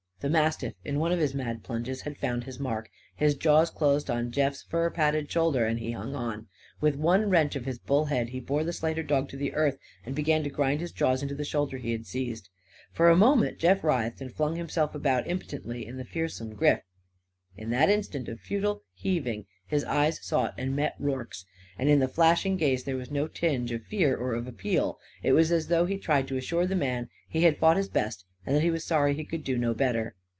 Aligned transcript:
The 0.21 0.29
mastiff, 0.29 0.75
in 0.85 0.99
one 0.99 1.11
of 1.11 1.17
his 1.17 1.33
mad 1.33 1.67
lunges, 1.67 2.01
had 2.01 2.15
found 2.15 2.43
his 2.43 2.59
mark. 2.59 2.91
His 3.15 3.33
jaws 3.33 3.71
closed 3.71 4.07
on 4.07 4.29
Jeff's 4.29 4.61
furpadded 4.61 5.31
shoulder; 5.31 5.65
and 5.65 5.79
he 5.79 5.93
hung 5.93 6.13
on. 6.13 6.45
With 6.79 6.93
one 6.95 7.27
wrench 7.31 7.55
of 7.55 7.65
his 7.65 7.79
bull 7.79 8.05
head 8.05 8.29
he 8.29 8.39
bore 8.39 8.63
the 8.63 8.71
slighter 8.71 9.01
dog 9.01 9.29
to 9.29 9.51
earth 9.53 9.79
and 10.05 10.13
began 10.13 10.43
to 10.43 10.51
grind 10.51 10.79
his 10.79 10.91
jaws 10.91 11.23
into 11.23 11.33
the 11.33 11.43
shoulder 11.43 11.77
he 11.79 11.91
had 11.91 12.05
seized. 12.05 12.49
For 12.91 13.09
a 13.09 13.15
moment 13.17 13.57
Jeff 13.57 13.83
writhed 13.83 14.21
and 14.21 14.31
flung 14.31 14.57
himself 14.57 14.93
about 14.93 15.25
impotently 15.27 15.87
in 15.87 15.97
the 15.97 16.05
fearsome 16.05 16.53
grip. 16.53 16.83
In 17.57 17.71
that 17.71 17.89
instant 17.89 18.29
of 18.29 18.39
futile 18.39 18.83
heaving 18.93 19.47
his 19.65 19.83
eyes 19.85 20.23
sought 20.23 20.53
and 20.55 20.75
met 20.75 20.93
Rorke's. 20.99 21.45
And 21.79 21.89
in 21.89 21.97
the 21.97 22.07
flashing 22.07 22.57
gaze 22.57 22.83
there 22.83 22.95
was 22.97 23.09
no 23.09 23.27
tinge 23.27 23.71
of 23.71 23.85
fear 23.85 24.15
or 24.15 24.35
of 24.35 24.45
appeal. 24.47 24.99
It 25.23 25.31
was 25.31 25.51
as 25.51 25.67
though 25.69 25.87
he 25.87 25.97
tried 25.97 26.27
to 26.27 26.37
assure 26.37 26.67
the 26.67 26.75
man 26.75 27.05
that 27.05 27.09
he 27.29 27.43
had 27.43 27.57
fought 27.57 27.77
his 27.77 27.89
best 27.89 28.23
and 28.43 28.55
that 28.55 28.63
he 28.63 28.71
was 28.71 28.83
sorry 28.83 29.13
he 29.13 29.23
could 29.23 29.43
do 29.43 29.55
no 29.55 29.71
better. 29.71 30.15